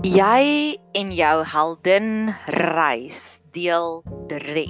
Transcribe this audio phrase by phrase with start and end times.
[0.00, 3.98] Jy en jou heldin reis deel
[4.30, 4.62] 3.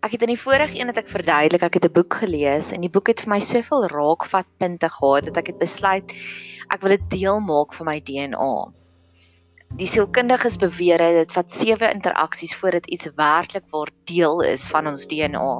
[0.00, 2.80] Ek het in die vorige een het ek verduidelik, ek het 'n boek gelees en
[2.80, 6.16] die boek het vir my soveel raakvatpunte gehad dat ek het besluit
[6.72, 8.72] ek wil dit deel maak van my DNA.
[9.74, 15.08] Die sielkundiges beweer dit vat 7 interaksies voordat iets werklik word deel is van ons
[15.10, 15.52] DNA.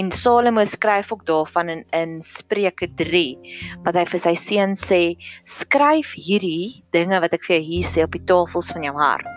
[0.00, 5.00] En Salomo skryf ook daarvan in in Spreuke 3 wat hy vir sy seun sê:
[5.44, 9.28] "Skryf hierdie dinge wat ek vir jou hier sê op die tafels van jou hart."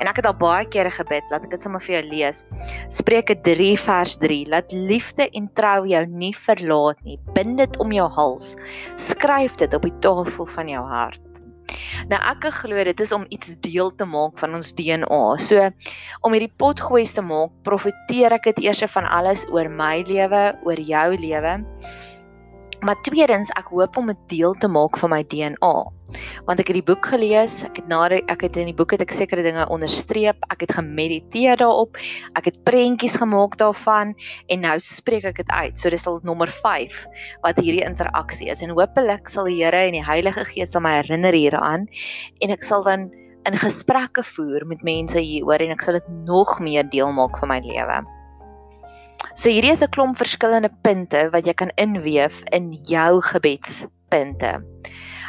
[0.00, 2.42] En ek het al baie kere gebid, laat ek dit sommer vir jou lees.
[2.88, 7.20] Spreuke 3 vers 3: Laat liefde en trou jou nie verlaat nie.
[7.36, 8.56] Bind dit om jou hals.
[8.96, 11.23] Skryf dit op die tafel van jou hart.
[12.08, 15.22] Nou ek glo dit is om iets deel te maak van ons DNA.
[15.38, 15.68] So
[16.22, 20.44] om hierdie pot gooi te maak, profeteer ek dit eers van alles oor my lewe,
[20.64, 21.54] oor jou lewe.
[22.84, 25.74] Maar tweedens, ek hoop om 'n deel te maak van my DNA.
[26.46, 29.00] Want ek het die boek gelees, ek het na ek het in die boek het
[29.00, 31.96] ek sekere dinge onderstreep, ek het gemediteer daarop,
[32.36, 34.14] ek het prentjies gemaak daarvan
[34.48, 35.78] en nou spreek ek dit uit.
[35.78, 37.06] So dis al nommer 5
[37.42, 40.98] wat hierdie interaksie is en hopelik sal die Here en die Heilige Gees aan my
[41.00, 41.88] herinner hieraan
[42.42, 43.10] en ek sal dan
[43.44, 47.52] in gesprekke voer met mense hieroor en ek sal dit nog meer deel maak van
[47.52, 48.02] my lewe.
[49.34, 54.62] So hierdie is 'n klomp verskillende punte wat jy kan inweef in jou gebedspunte.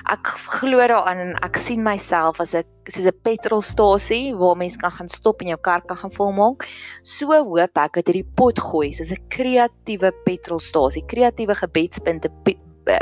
[0.06, 0.28] Ek
[0.59, 5.09] glo daaraan en ek sien myself as 'n soos 'n petrolstasie waar mense kan gaan
[5.09, 6.67] stop en jou kar kan gaan volmaak.
[7.02, 12.30] So hoop ek dat hierdie pot gooi is 'n kreatiewe petrolstasie, kreatiewe gebedspunte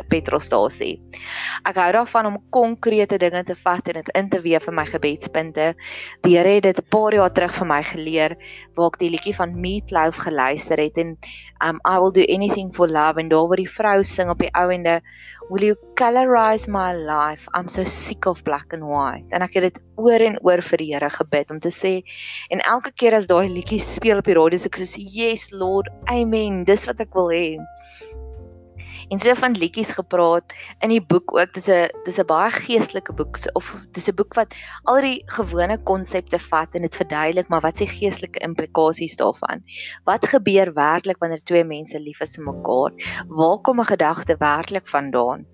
[0.09, 0.97] petrolstasie.
[1.67, 4.85] Ek hou daarvan om konkrete dinge te vat en dit in te weef in my
[4.89, 5.73] gebedspunte.
[6.23, 8.37] Die Here het dit 'n paar jaar terug vir my geleer
[8.75, 11.17] waar ek die liedjie van Meatloaf geluister het en
[11.61, 14.51] um I will do anything for love en daar word die vrou sing op die
[14.53, 15.01] ouende
[15.49, 17.49] Will you colorize my life?
[17.53, 19.27] I'm so sick of black and white.
[19.35, 22.01] En ek het dit oor en oor vir die Here gebid om te sê
[22.49, 25.91] en elke keer as daai liedjie speel op die radio, so ek sê yes Lord,
[26.05, 26.63] amen.
[26.63, 27.57] Dis wat ek wil hê
[29.09, 31.53] en so van liedjies gepraat in die boek ook.
[31.53, 35.77] Dis 'n dis 'n baie geestelike boek of dis 'n boek wat al die gewone
[35.83, 39.63] konsepte vat en dit verduidelik maar wat se geestelike implikasies daarvan.
[40.05, 42.91] Wat gebeur werklik wanneer twee mense lief is vir mekaar?
[43.27, 45.45] Waar kom 'n gedagte werklik vandaan?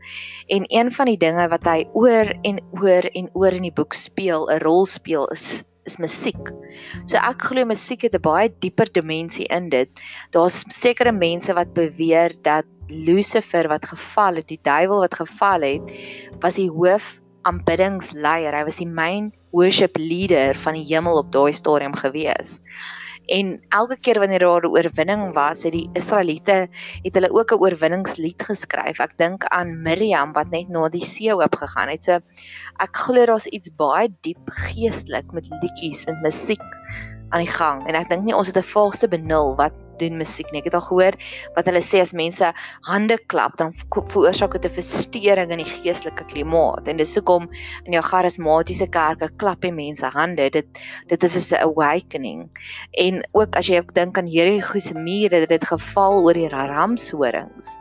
[0.47, 3.93] En een van die dinge wat hy oor en oor en oor in die boek
[3.93, 6.51] speel, 'n rol speel is is musiek.
[7.09, 9.89] So ek glo musiek het 'n baie dieper dimensie in dit.
[10.31, 15.91] Daar's sekere mense wat beweer dat Lucifer wat geval het, die duiwel wat geval het,
[16.39, 18.55] was die hoof aanbiddingsleier.
[18.55, 22.59] Hy was die main worship leader van die hemel op daai stadium gewees.
[23.29, 26.67] En elke keer wanneer daar 'n oorwinning was, het die Israeliete
[27.03, 28.99] het hulle ook 'n oorwinningslied geskryf.
[28.99, 32.03] Ek dink aan Miriam wat net na die see oop gegaan het.
[32.03, 32.19] So
[32.79, 36.65] ek glo daar's iets baie diep geestelik met liedjies, met musiek
[37.29, 37.87] aan die gang.
[37.87, 40.61] En ek dink nie ons het 'n valse benul wat doen musiek nie.
[40.63, 41.17] Ek het al gehoor
[41.55, 42.51] wat hulle sê as mense
[42.87, 46.87] hande klap, dan veroorsaak dit 'n verstoring in die geestelike klimaat.
[46.87, 47.49] En dis hoekom
[47.85, 50.49] in jou charismatiese kerke klap die mense hande.
[50.49, 50.67] Dit
[51.07, 52.49] dit is so 'n awakening.
[52.97, 56.49] En ook as jy ook dink aan Jerigo se mure, dit het geval oor die
[56.49, 57.79] ramshorings.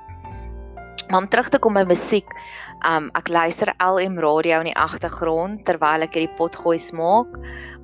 [1.09, 2.29] Maar om terug te kom by musiek,
[2.89, 7.33] um ek luister LM radio in die agtergrond terwyl ek hierdie pot gooi smaak.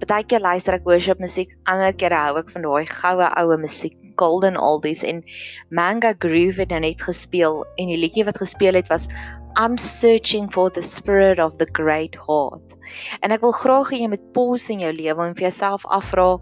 [0.03, 4.57] Partykeer luister ek worship musiek, ander kere hou ek van daai goue oue musiek Golden
[4.57, 5.23] Oldies en
[5.71, 9.09] Manga Groove het nou net gespeel en die liedjie wat gespeel het was
[9.57, 12.75] I'm searching for the spirit of the great heart.
[13.23, 16.35] En ek wil graag hê jy moet pause in jou lewe en vir jouself afvra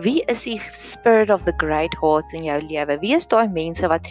[0.00, 2.98] wie is die spirit of the great heart in jou lewe?
[3.00, 4.08] Wie is daai mense wat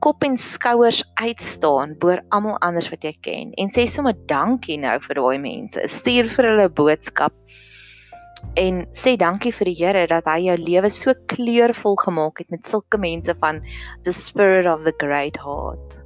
[0.00, 4.94] kop en skouers uitstaan bo almal anders wat jy ken en sê sommer dankie nou
[5.04, 5.82] vir daai mense.
[5.92, 7.34] Stuur vir hulle boodskap
[8.56, 12.66] en sê dankie vir die Here dat hy jou lewe so kleurvol gemaak het met
[12.66, 13.62] sulke mense van
[14.04, 16.00] the spirit of the great heart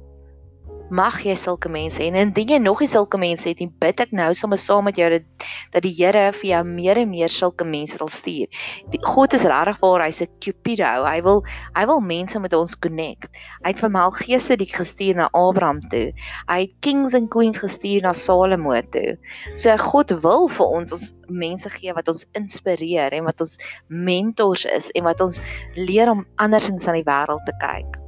[0.89, 4.11] mag jy sulke mense en indien jy nog nie sulke mense het nie, bid ek
[4.13, 5.25] nou sommer saam met jou dat
[5.73, 8.45] dat die Here vir jou meer en meer sulke mense sal stuur.
[8.93, 11.05] Die God is regtig waar hy's 'n Cupido.
[11.05, 11.43] Hy wil
[11.75, 13.31] hy wil mense met ons connect.
[13.63, 16.13] Hy het vir Melchisedek gestuur na Abraham toe.
[16.47, 19.17] Hy het kings and queens gestuur na Salomo toe.
[19.55, 23.57] So God wil vir ons ons mense gee wat ons inspireer en wat ons
[23.89, 25.41] mentors is en wat ons
[25.75, 28.04] leer om andersins aan die wêreld te kyk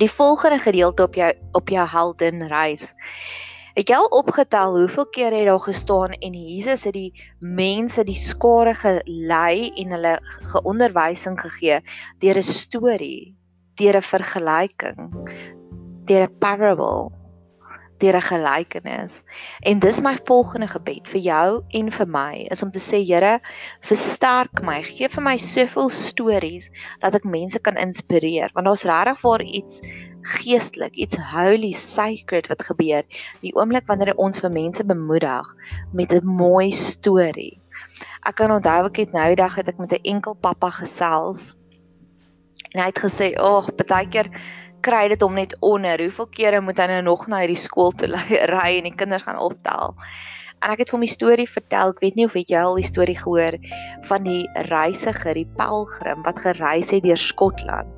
[0.00, 2.94] die volgende gedeelte op jou op jou heldenreis.
[3.76, 8.18] Het jy al opgetel hoeveel keer het daar gestaan en Jesus het die mense die
[8.18, 10.16] skare gelei en hulle
[10.52, 11.80] geonderwysing gegee
[12.18, 13.36] deur 'n storie,
[13.76, 14.98] deur 'n vergelyking,
[16.04, 17.19] deur 'n parable.
[18.00, 19.22] Deur 'n gelykenis.
[19.60, 23.40] En dis my volgende gebed vir jou en vir my is om te sê Here,
[23.80, 26.70] versterk my, gee vir my soveel stories
[27.00, 29.80] dat ek mense kan inspireer want daar's regtig waar iets
[30.22, 33.04] geestelik, iets holy sacred wat gebeur
[33.40, 35.46] die oomblik wanneer ons vir mense bemoedig
[35.92, 37.60] met 'n mooi storie.
[38.26, 41.54] Ek kan onthou ek het nou die dag het ek met 'n enkel pappa gesels
[42.72, 44.30] en hy het gesê, "Ag, oh, baie keer
[44.80, 46.00] kry dit hom net onder.
[46.00, 48.10] Hoeveel kere moet hy nou nog na hierdie skool toe
[48.54, 49.96] ry en die kinders gaan optel?"
[50.60, 51.94] En ek het hom die storie vertel.
[51.94, 53.56] Ek weet nie of het jy al die storie gehoor
[54.10, 57.96] van die reisiger, die pelgrim wat gereis het deur Skotland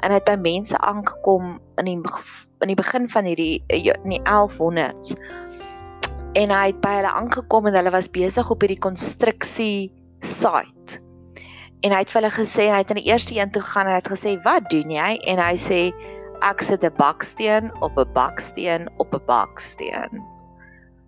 [0.00, 1.98] en hy het by mense aangekom in die
[2.60, 5.14] in die begin van hierdie ja, in die 1100s.
[6.36, 9.90] En hy het by hulle aangekom en hulle was besig op hierdie konstruksie
[10.20, 11.00] site.
[11.80, 13.88] En hy het vir hulle gesê en hy het in die eerste een toe gaan
[13.88, 15.80] en hy het gesê, "Wat doen jy?" En hy sê,
[16.40, 20.22] "Ek sit 'n baksteen op 'n baksteen op 'n baksteen."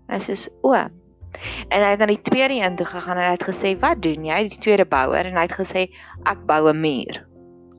[0.08, 0.72] Hy sê, "O."
[1.68, 4.24] En hy het na die tweede een toe gegaan en hy het gesê, "Wat doen
[4.24, 5.88] jy?" Die tweede bouer en hy het gesê,
[6.24, 7.26] "Ek bou 'n muur."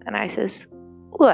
[0.05, 0.67] En hy sê,
[1.11, 1.27] "O."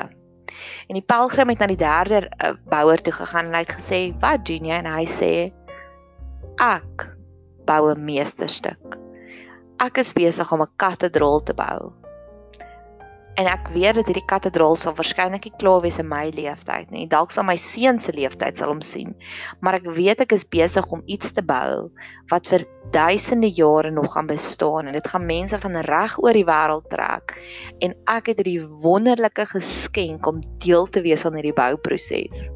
[0.88, 4.20] En die pelgrim het na die derde uh, bouer toe gegaan en hy het gesê,
[4.20, 5.54] "Wat doen jy?" En hy sê,
[6.58, 7.16] "Ek
[7.66, 8.98] bou 'n meesterstuk.
[9.80, 11.99] Ek is besig om 'n kathedraal te bou."
[13.40, 17.06] En ek weet dat hierdie kathedraal sal waarskynlik nie klaar wees in my lewenstyd nie.
[17.08, 19.14] Dalk sal my seun se lewenstyd sal hom sien.
[19.64, 21.88] Maar ek weet ek is besig om iets te bou
[22.34, 26.48] wat vir duisende jare nog gaan bestaan en dit gaan mense van reg oor die
[26.50, 27.38] wêreld trek.
[27.86, 32.50] En ek het hierdie wonderlike geskenk om deel te wees van hierdie bouproses.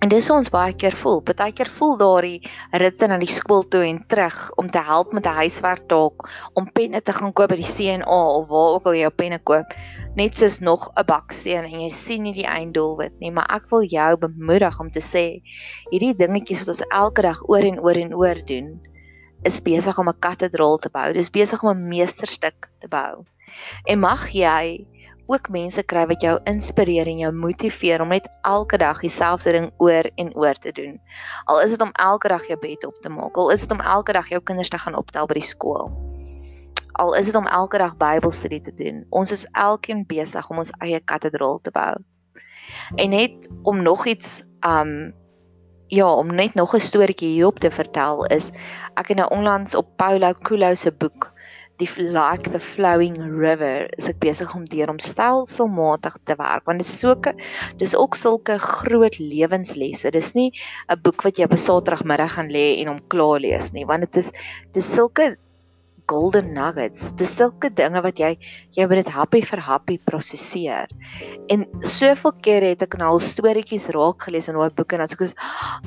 [0.00, 1.18] En dis ons baie keer voel.
[1.28, 2.50] Partykeer voel daardie
[2.80, 6.24] ritte na die skool toe en terug om te help met 'n huiswerk dalk,
[6.56, 9.38] om penne te gaan koop by die C&A of waar ook al jy jou penne
[9.38, 9.74] koop,
[10.16, 13.84] net soos nog 'n baksteen en jy sien nie die einddoelwit nie, maar ek wil
[13.84, 15.42] jou bemoedig om te sê
[15.90, 18.80] hierdie dingetjies wat ons elke dag oor en oor en oor doen,
[19.44, 21.12] is besig om 'n kathedraal te bou.
[21.12, 23.24] Dis besig om 'n meesterstuk te bou.
[23.84, 24.86] En mag jy
[25.30, 29.68] ook mense kry wat jou inspireer en jou motiveer om net elke dag dieselfde ding
[29.78, 30.98] oor en oor te doen.
[31.44, 33.80] Al is dit om elke dag jou bed op te maak, al is dit om
[33.80, 35.90] elke dag jou kinders te gaan optel by die skool.
[36.98, 39.04] Al is dit om elke dag Bybelstudie te doen.
[39.10, 41.94] Ons is elkeen besig om ons eie kathedraal te bou.
[42.96, 45.14] En net om nog iets um
[45.90, 48.50] ja, om net nog 'n storieetjie hierop te vertel is
[48.94, 51.32] ek het nou onlangs op Paulo Coelho se boek
[51.80, 56.82] die like the flowing river is ek besig om deur om stelselmatig te werk want
[56.82, 57.34] dit is soke
[57.80, 60.10] dis ook sulke groot lewenslesse.
[60.10, 60.50] Dis nie
[60.88, 64.06] 'n boek wat jy op 'n Saterdagmiddag gaan lê en hom klaar lees nie want
[64.06, 64.32] dit is
[64.72, 65.36] dis sulke
[66.10, 67.10] golden nuggets.
[67.18, 68.32] Dis sulke dinge wat jy
[68.76, 70.90] jy moet dit happy vir happy prosesseer.
[71.52, 75.12] En soveel kere het ek nou al storieetjies raak gelees in daai boeke en dan
[75.12, 75.36] sê ek,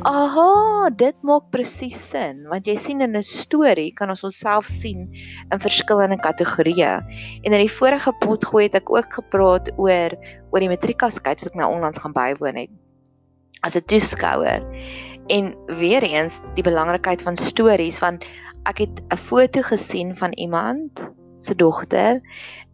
[0.07, 5.09] "Aha, dit maak presies sin." Want jy sien in 'n storie kan ons onsself sien
[5.51, 6.93] in verskillende kategorieë.
[7.43, 10.11] En in die vorige pot gooi het ek ook gepraat oor
[10.51, 12.69] oor die matriekaskyk wat ek nou onlangs gaan bywoon het
[13.63, 14.61] as 'n toeskouer.
[15.27, 18.25] En weer eens die belangrikheid van stories want
[18.69, 22.21] ek het 'n foto gesien van iemand se dogter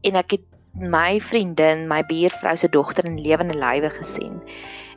[0.02, 4.42] en ek het my vriendin, my buurvrou se dogter in lewende lywe gesien.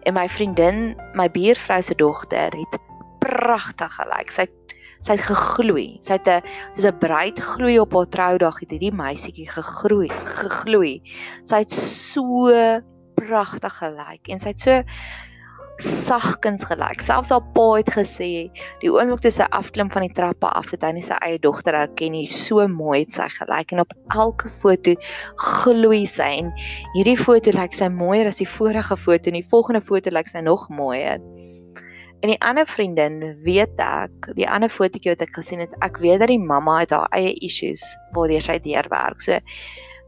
[0.02, 2.78] En my vriendin, my buurvrou se dogter het
[3.18, 4.30] pragtig gelyk.
[4.30, 4.46] Sy
[5.02, 5.98] sy het gegloei.
[6.00, 6.42] Sy het 'n
[6.74, 11.02] soos 'n bruid gloei op haar troudag het hierdie meisietjie gegroei, gegloei.
[11.44, 12.52] Sy het so
[13.14, 14.82] pragtig gelyk en sy het so
[15.82, 17.02] sagkens gelyk.
[17.02, 18.28] Selfs haar pa het gesê
[18.82, 21.76] die oomblik toe sy afklim van die trappe af het hy nie sy eie dogter
[21.76, 22.26] herken nie.
[22.30, 24.94] So mooi het sy gelyk en op elke foto
[25.62, 26.52] gloei sy en
[26.96, 30.44] hierdie foto lyk sy mooier as die vorige foto en die volgende foto lyk sy
[30.46, 31.18] nog mooier.
[32.22, 36.22] En die ander vriendin weet ek, die ander fotootjie wat ek gesien het, ek weet
[36.22, 37.82] dat die mamma het haar eie issues
[38.14, 39.18] waardeur sy deurwerk.
[39.24, 39.40] So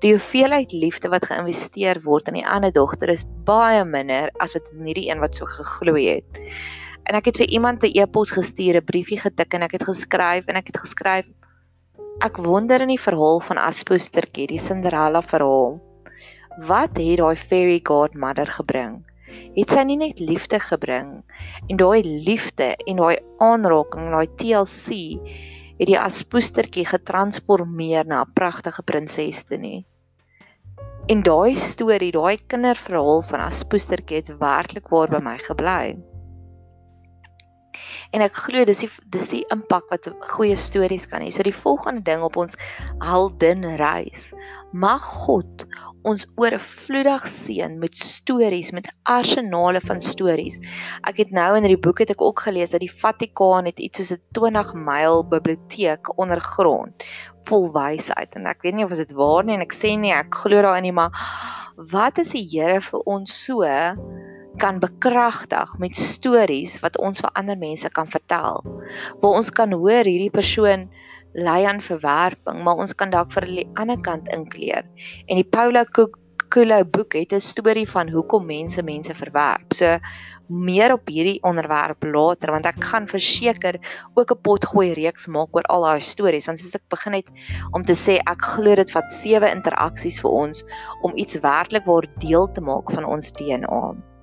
[0.02, 4.72] Die hoeveelheid liefde wat geïnvesteer word in die ander dogter is baie minder as wat
[4.72, 6.40] in hierdie een wat so gegloei het.
[7.04, 10.46] En ek het vir iemand 'n e-pos gestuur, 'n briefie getik en ek het geskryf
[10.46, 11.26] en ek het geskryf
[12.22, 15.80] ek wonder in die verhaal van Aspoestertjie, die Cinderella verhaal.
[16.68, 19.02] Wat het daai fairy godmother gebring?
[19.56, 21.24] Het sy nie net liefde gebring
[21.68, 25.18] en daai liefde en daai aanraking, daai TLC
[25.78, 29.84] het die Aspoestertjie getransformeer na 'n pragtige prinses toe nie?
[31.06, 35.96] En daai storie, daai kinderverhaal van Aspoestertjie het werklik waar by my gebly.
[38.14, 41.32] En ek glo dis die dis die impak wat goeie stories kan hê.
[41.34, 42.54] So die volgende ding op ons
[43.02, 44.30] heldin reis.
[44.70, 45.66] Mag God
[46.04, 50.60] ons oorvloedig seën met stories, met arsenale van stories.
[51.08, 54.02] Ek het nou in hierdie boek het ek ook gelees dat die Vatikaan het iets
[54.02, 57.08] soos 'n 20 myl biblioteek ondergrond
[57.48, 60.34] vol wysheid en ek weet nie of dit waar nie en ek sê nie ek
[60.44, 61.12] glo daarin nie, maar
[61.76, 63.64] wat is die Here vir ons so
[64.62, 68.62] kan bekragtig met stories wat ons vir ander mense kan vertel.
[69.22, 70.88] Waar ons kan hoor hierdie persoon
[71.34, 74.86] ly aan verwerping, maar ons kan dalk vir hulle aan die ander kant inkleer.
[75.26, 75.84] En die Paula
[76.54, 79.74] Coelho boek het 'n storie van hoekom mense mense verwerp.
[79.74, 79.98] So
[80.46, 83.80] meer op hierdie onderwerp later want ek gaan verseker
[84.14, 87.28] ook 'n pot gooi reeks maak oor al daai stories want soos ek begin het
[87.72, 90.64] om te sê ek glo dit vat sewe interaksies vir ons
[91.02, 94.13] om iets werklik waar deel te maak van ons DNA.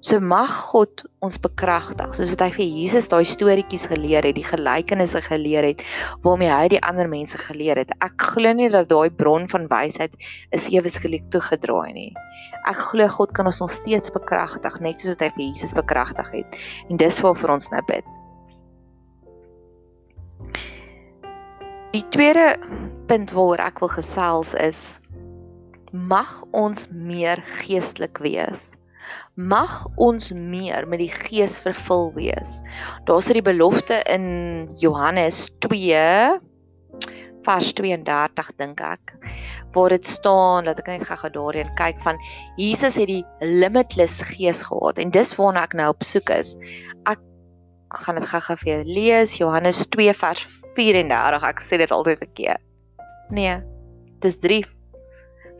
[0.00, 4.46] So mag God ons bekragtig soos wat hy vir Jesus daai storieetjies geleer het, die
[4.48, 5.84] gelykenisse geleer het
[6.24, 7.92] waarmee hy die ander mense geleer het.
[8.00, 10.16] Ek glo nie dat daai bron van wysheid
[10.56, 12.08] is ewe skielik toegedraai nie.
[12.64, 16.32] Ek glo God kan ons nog steeds bekragtig net soos wat hy vir Jesus bekragtig
[16.32, 16.58] het.
[16.88, 18.10] En dis waar vir ons nou bid.
[21.92, 22.54] Die tweede
[23.10, 24.84] punt waaroor ek wil gesels is
[25.92, 28.70] mag ons meer geestelik wees
[29.34, 32.60] mag ons meer met die gees vervul wees.
[33.06, 36.40] Daar's 'n belofte in Johannes 2
[37.44, 39.14] vers 32 dink ek
[39.72, 42.18] waar dit staan dat ek net gou-gou daarheen kyk van
[42.56, 46.56] Jesus het die limitless gees gehad en dis waarna ek nou op soek is.
[47.06, 47.20] Ek
[48.04, 51.46] gaan dit gou-gou vir jou lees Johannes 2 vers 34.
[51.52, 52.62] Ek sê dit altyd verkeerd.
[53.30, 53.60] Nee,
[54.20, 54.64] dis 3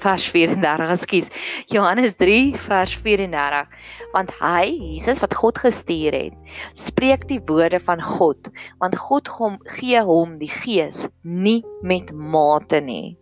[0.02, 1.30] vers 34, ekskuus.
[1.72, 3.78] Johannes 3 vers 34.
[4.14, 4.64] Want hy,
[4.96, 8.50] Jesus wat God gestuur het, spreek die woorde van God,
[8.82, 13.16] want God hom gee hom die gees nie met mate nie.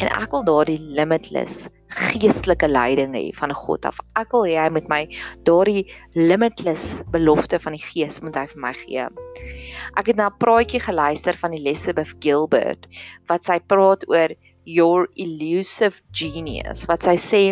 [0.00, 3.98] En ek wil daardie limitless geestelike leiding hê van God af.
[4.16, 5.00] Ek wil hê hy met my
[5.48, 5.82] daardie
[6.16, 9.08] limitless belofte van die Gees moet hy vir my gee.
[9.98, 12.86] Ek het na 'n praatjie geluister van Elizabeth Gilbert
[13.28, 14.32] wat sy praat oor
[14.70, 16.86] your elusive genius.
[16.90, 17.42] Wat sy sê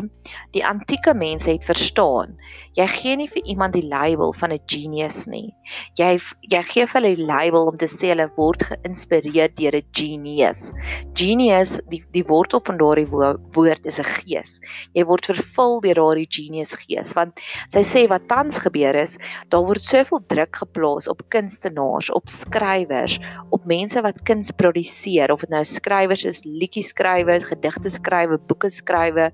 [0.54, 2.36] die antieke mense het verstaan.
[2.78, 5.54] Jy gee nie vir iemand die label van 'n genius nie.
[5.98, 6.18] Jy
[6.50, 10.72] jy gee vir hulle die label om te sê hulle word geïnspireer deur 'n genius.
[11.14, 14.60] Genius die die wortel van daardie woord is 'n gees.
[14.94, 17.14] Jy word vervul deur daardie genius gees.
[17.14, 19.18] Want sy sê wat tans gebeur is
[19.50, 23.18] daar word soveel druk geplaas op kunstenaars op skrywers
[23.50, 25.32] op mense wat kuns produseer.
[25.32, 29.30] Of dit nou skrywers is liedjies skrywe, gedigte skrywe, boeke skrywe,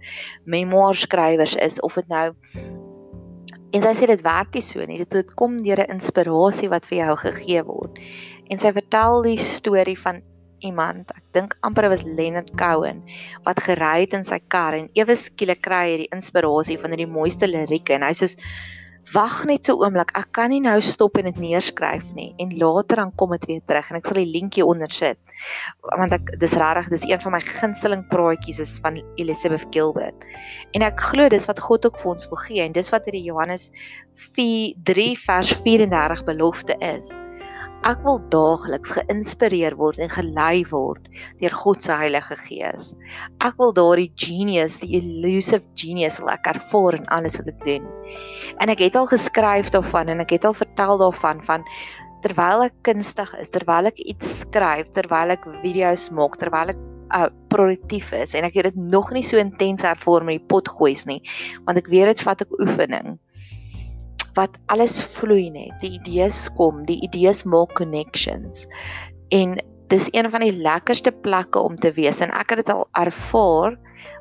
[0.46, 2.30] memoir skrywers is of dit nou
[3.74, 5.00] En sy sê dit werk nie so nie.
[5.02, 7.98] Dit dit kom deur 'n inspirasie wat vir jou gegee word.
[8.46, 10.22] En sy vertel die storie van
[10.62, 13.02] iemand, ek dink amper was Leonard Cohen,
[13.44, 17.10] wat gery het in sy kar en ewe skielik kry hy die inspirasie van hierdie
[17.10, 18.30] mooiste lirieke en hy sê
[19.12, 23.02] wag net so oomblik, ek kan nie nou stop en dit neerskryf nie en later
[23.02, 25.18] dan kom dit weer terug en ek sal die linkie onder sit.
[25.84, 30.24] Want ek dis regtig, dis een van my gunsteling praatjies is van Elizabeth Gilbert.
[30.72, 33.26] En ek glo dis wat God ook vir ons wil gee en dis wat hierdie
[33.28, 33.68] Johannes
[34.38, 37.12] 4:3 vers 34 belofte is.
[37.84, 41.04] Ek wil daagliks geïnspireer word en gelei word
[41.42, 42.94] deur God se Heilige Gees.
[43.44, 47.84] Ek wil daardie genius, die elusive genius wil ek ervaar in alles wat ek doen.
[48.64, 51.68] En ek het al geskryf daarvan en ek het al vertel daarvan van
[52.24, 56.80] terwyl ek kunstig is, terwyl ek iets skryf, terwyl ek video's maak, terwyl ek
[57.12, 61.04] uh, produktief is en ek het dit nog nie so intens ervaar met die potgoeis
[61.10, 61.20] nie,
[61.68, 63.18] want ek weet dit vat ek oefening
[64.34, 65.74] wat alles vloei net.
[65.82, 68.66] Die idees kom, die idees maak connections.
[69.34, 69.58] En
[69.92, 73.76] dis een van die lekkerste plekke om te wees en ek het dit al ervaar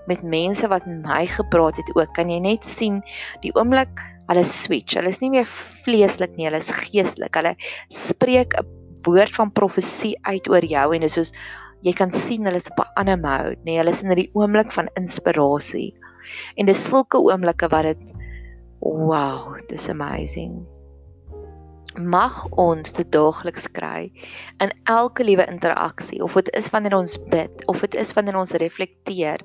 [0.08, 2.13] met mense wat met my gepraat het ook.
[2.17, 3.01] Kan jy net sien
[3.41, 4.96] die oomblik hulle switch.
[4.96, 5.48] Hulle is nie meer
[5.84, 7.36] vleeslik nie, hulle is geestelik.
[7.36, 7.55] Hulle
[7.91, 8.65] spreek 'n
[9.03, 11.34] woord van profesie uit oor jou en dis soos
[11.84, 14.72] jy kan sien hulle is op 'n ander mode, nee, hulle is in die oomblik
[14.72, 15.93] van inspirasie.
[16.55, 18.23] En dis sulke oomblikke wat dit
[18.84, 20.58] Wow, dis amazing.
[21.96, 24.10] Mag ons dit daagliks kry
[24.63, 28.52] in elke liewe interaksie of dit is wanneer ons bid of dit is wanneer ons
[28.60, 29.40] reflekteer,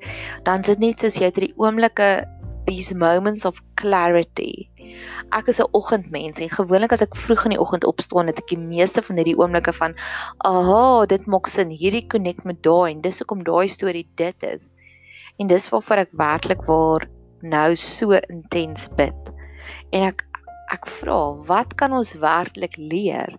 [0.48, 2.08] dan is dit net soos jy hierdie oomblikke
[2.66, 4.66] these moments of clarity.
[5.30, 8.50] Ek is 'n oggendmens en gewoonlik as ek vroeg in die oggend opstaan, het ek
[8.50, 9.94] die meeste van hierdie oomblikke van,
[10.42, 11.70] "Aha, dit maak sin.
[11.70, 14.72] Hierdie connect met daai en dis hoekom daai storie dit is."
[15.38, 17.06] En dis waarvoor ek werklik waar
[17.42, 19.32] nou so intens bid.
[19.92, 20.24] En ek
[20.68, 23.30] ek vra, wat kan ons werklik leer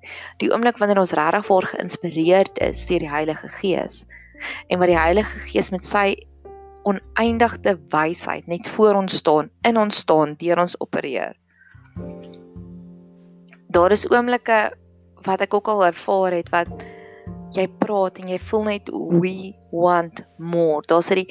[0.41, 4.01] die oomblik wanneer ons regtig word geïnspireerd is deur die Heilige Gees?
[4.69, 6.15] En wat die Heilige Gees met sy
[6.89, 11.35] oneindige wysheid net voor ons staan, in ons staan, deur ons opereer.
[13.69, 14.71] Daar is oomblikke
[15.27, 16.71] wat ek ook al ervaar het wat
[17.53, 20.81] jy praat en jy voel net we want more.
[20.87, 21.25] Daar's 'n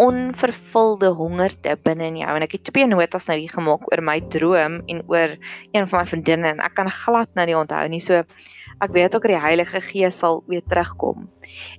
[0.00, 4.16] onvervulde hongerte binne in jou en ek het twee notas nou hier gemaak oor my
[4.32, 5.34] droom en oor
[5.74, 8.00] een van my vriendinne en ek kan glad nou nie onthou nie.
[8.00, 8.22] So
[8.80, 11.26] ek weet ook dat die Heilige Gees sal weer terugkom.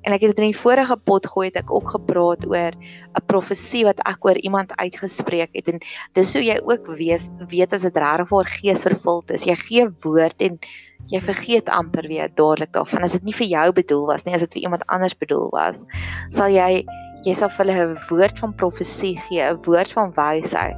[0.06, 3.26] En ek het dit in die vorige pot gooi het ek ook gepraat oor 'n
[3.26, 5.82] profesie wat ek oor iemand uitgespreek het en
[6.14, 9.46] dis hoe jy ook weet weet as dit regtig vir Gees vervuld is.
[9.50, 10.60] Jy gee woord en
[11.10, 14.46] jy vergeet amper weer dadelik daarvan as dit nie vir jou bedoel was nie, as
[14.46, 15.86] dit vir iemand anders bedoel was,
[16.30, 16.86] sal jy
[17.26, 20.78] jy sal hulle 'n woord van profesie gee, 'n woord van wysheid.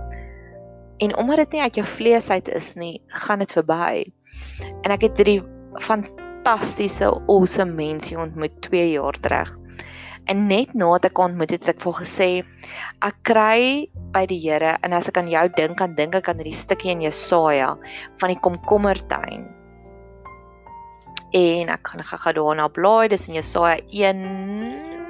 [0.99, 4.05] En omdat dit nie uit jou vlees uit is nie, gaan dit verby.
[4.83, 5.41] En ek het hierdie
[5.79, 9.57] fantastiese awesome mense ontmoet 2 jaar terug.
[10.25, 12.29] En net nadat ek ontmoet het, het ek vir gesê
[13.03, 16.39] ek kry by die Here en as ek aan jou dink, dan dink ek aan
[16.39, 17.73] hierdie stukkie in Jesaja
[18.21, 19.49] van die komkommertuin.
[21.33, 25.02] En ek gaan gou-gou daarna blaai, dis in Jesaja 1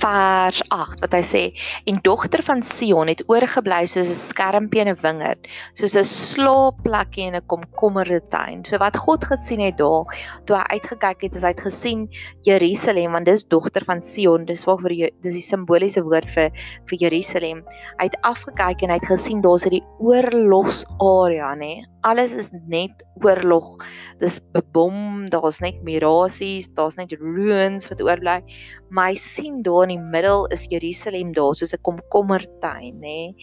[0.00, 1.42] vers 8 wat hy sê
[1.90, 7.26] en dogter van Sion het oorgebly soos 'n skermpie in 'n wingerd soos 'n slaapplekkie
[7.28, 8.64] in 'n komkommerde tuin.
[8.64, 10.04] So wat God gesien het daar
[10.46, 12.08] toe hy uitgekyk het is hy het gesien
[12.42, 16.50] Jerusalem want dis dogter van Sion dis waarvoor dis die simboliese woord vir
[16.88, 17.64] vir Jerusalem.
[17.98, 21.84] Hy het afgekyk en hy het gesien daar's hierdie oorlogsarea nê.
[22.02, 23.76] Alles is net oorlog.
[24.20, 28.42] Dis bebom daar's net mirasies daar's net ruins wat oorbly.
[28.90, 33.34] maar hy sien daar in die middel is Jerusalem daar soos 'n komkommertuin nê.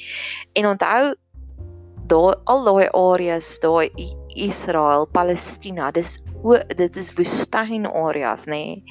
[0.53, 1.15] En onthou
[2.07, 3.89] daar al daai areas daar
[4.37, 8.81] Israel, Palestina, dis o dit is woestyn areas nê.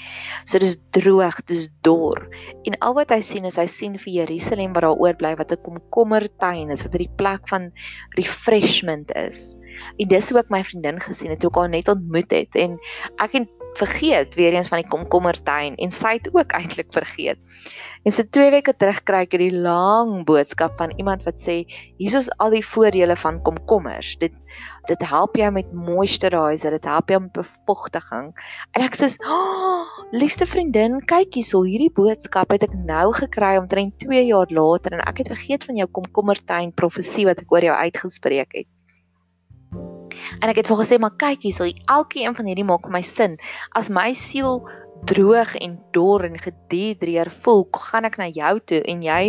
[0.44, 2.26] So dis droog, dis dor.
[2.66, 5.62] En al wat hy sien is hy sien vir Jerusalem wat daar oorbly wat 'n
[5.62, 7.70] komkommertuin is, wat 'n plek van
[8.18, 9.54] refreshment is.
[9.98, 12.78] En dis hoe ek my vriendin gesien het toe ek haar net ontmoet het en
[13.18, 17.38] ek het vergeet weer eens van die komkommertuin en sy het ook eintlik vergeet.
[18.06, 21.56] En so 2 weke terug kry ek hierdie lang boodskap van iemand wat sê
[21.98, 24.14] hiersoos al die voordele van komkommers.
[24.22, 24.36] Dit
[24.86, 28.28] dit help jou met moisturiser, dit help jou met bevochtiging.
[28.78, 33.98] En ek sê, "Oh, liefste vriendin, kyk hierso, hierdie boodskap het ek nou gekry omtrent
[33.98, 37.74] 2 jaar later en ek het vergeet van jou komkommertuin profesie wat ek oor jou
[37.74, 38.75] uitgespreek het."
[40.40, 43.36] En ek het vir gesê, maar kyk hierso, elkeen van hierdie maak vir my sin.
[43.78, 44.64] As my siel
[45.04, 49.22] droog en dor en gedehydreer voel, gaan ek na jou toe en jy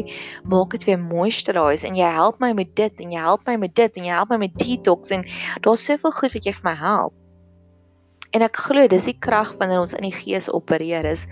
[0.48, 3.76] maak dit weer moisturize en jy help my met dit en jy help my met
[3.76, 5.28] dit en jy help my met detox en
[5.66, 7.16] daar's soveel goed wat jy vir my help.
[8.36, 11.28] En ek glo dis die krag wanneer ons in die gees opereer is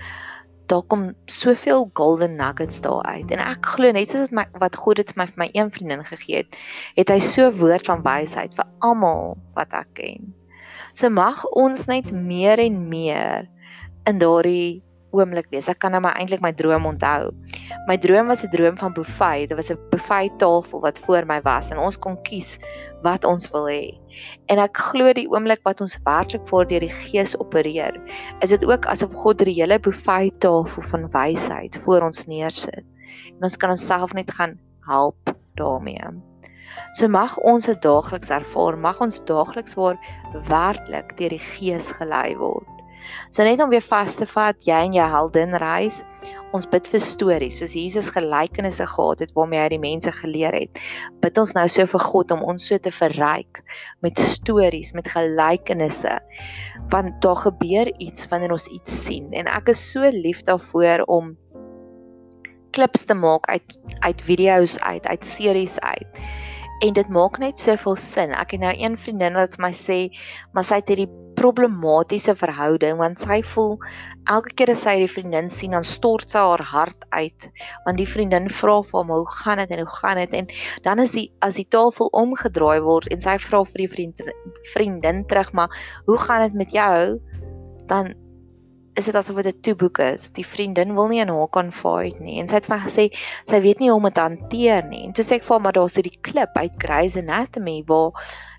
[0.71, 5.01] daar kom soveel golden nuggets daar uit en ek glo net soos my wat God
[5.01, 6.57] dit vir my vir my een vriendin gegee het,
[6.97, 10.33] het hy so woord van wysheid vir almal wat ek ken.
[10.95, 13.49] So mag ons net meer en meer
[14.09, 14.81] in daardie
[15.15, 15.69] oomblik wees.
[15.71, 17.31] Ek kan nou maar eintlik my droom onthou.
[17.89, 19.49] My droom was 'n droom van buffet.
[19.49, 22.57] Dit was 'n buffet tafel wat voor my was en ons kon kies
[23.03, 23.97] wat ons wil hê.
[24.47, 27.95] En ek glo die oomblik wat ons werklik voor deur die Gees opereer,
[28.41, 32.85] is dit ook asof God die hele buffet tafel van wysheid voor ons neersit.
[33.37, 36.09] En ons kan onsself net gaan help daarmee.
[36.95, 39.97] So mag ons dit daagliks ervaar, mag ons daagliks waar
[40.47, 42.69] werklik deur die Gees gelei word.
[43.29, 46.01] So net om weer vas te vat, jy en jou heldin reis,
[46.55, 50.81] ons bid vir stories, soos Jesus gelykenisse gehad het waarmee hy die mense geleer het.
[51.23, 53.61] Bid ons nou so vir God om ons so te verryk
[54.05, 56.17] met stories, met gelykenisse.
[56.93, 61.35] Want daar gebeur iets wanneer ons iets sien en ek is so lief daarvoor om
[62.75, 66.23] klips te maak uit uit video's uit, uit series uit.
[66.83, 68.33] En dit maak net soveel sin.
[68.35, 69.99] Ek het nou een vriendin wat vir my sê,
[70.53, 71.11] maar sy het hierdie
[71.45, 73.75] problematiese verhouding want sy voel
[74.35, 77.47] elke keer as sy die vriendin sien dan stort sy haar hart uit
[77.85, 80.51] want die vriendin vra vir hom hoe gaan dit en hoe gaan dit en
[80.87, 84.27] dan is die as die tafel omgedraai word en sy vra vir die vriend
[84.73, 86.99] vriendin terug maar hoe gaan dit met jou
[87.91, 88.15] dan
[88.95, 90.29] is dit asof dit 'n toeboek is.
[90.29, 93.05] Die vriendin wil nie in haar confide nie en sy het vir gesê
[93.51, 95.03] sy weet nie hoe om dit hanteer nie.
[95.05, 98.11] En toe sê ek vir haar maar daar's hierdie klip uit Grey's Anatomy waar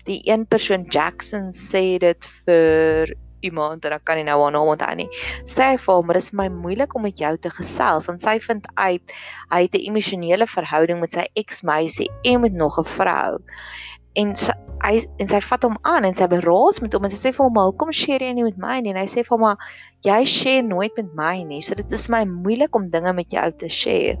[0.07, 3.13] die een persoon Jackson sê dit vir
[3.45, 5.07] iemand en ek kan nie nou haar naam onthou nie.
[5.49, 8.65] Sê vir hom, dit is my moeilik om met jou te gesels want sy vind
[8.75, 9.17] uit
[9.51, 13.37] hy het 'n emosionele verhouding met sy eksmeisie en met nog 'n vrou.
[14.15, 17.29] En sy, hy en sy vat hom aan en sy beraas met hom en sy
[17.29, 19.57] sê vir hom, "Hoekom share jy nie met my nie?" En hy sê vir hom,
[20.03, 23.51] "Jy share nooit met my nie, so dit is my moeilik om dinge met jou
[23.51, 24.17] te share."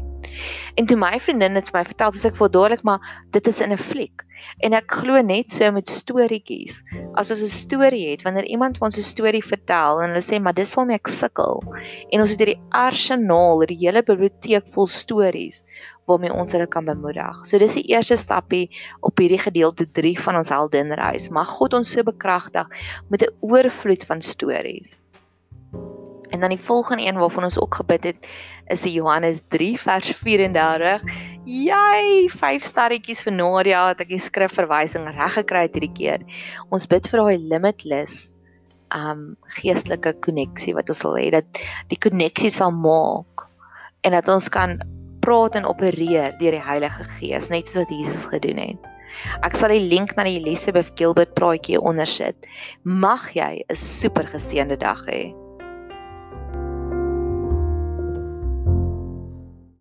[0.75, 3.61] En toe my vriendin dit vir my vertel, sê ek vir dadelik maar dit is
[3.61, 4.23] in 'n fliek.
[4.61, 6.83] En ek glo net so met storieetjies.
[7.15, 10.53] As ons 'n storie het, wanneer iemand ons 'n storie vertel en hulle sê maar
[10.53, 11.63] dis waarmee ek sukkel
[12.11, 15.63] en ons het hierdie arsenaal, hierdie hele biblioteek vol stories
[16.07, 17.41] waarmee ons hulle kan bemoedig.
[17.45, 18.69] So dis die eerste stappie
[19.01, 21.29] op hierdie gedeelte 3 van ons heldenreis.
[21.29, 22.67] Mag God ons so bekragtig
[23.09, 24.97] met 'n oorvloed van stories.
[26.37, 28.27] En dan die volgende een waarvan ons ook gebid het,
[28.65, 31.01] is die Johannes 3 vers 34.
[31.49, 36.25] Jy, vyf sterretjies vir Nadia het ek die skrifverwysing reg gekry hierdie keer.
[36.69, 38.35] Ons bid vir daai limitless
[38.93, 39.23] um
[39.57, 43.47] geestelike koneksie wat ons wil hê dat die koneksie sal maak
[44.05, 44.77] en dat ons kan
[45.25, 48.87] praat en opereer deur die Heilige Gees, net soos wat Jesus gedoen het.
[49.41, 52.45] Ek sal die link na die Elizabeth Gilbert praatjie onder sit.
[52.85, 55.33] Mag jy 'n super geseënde dag hê.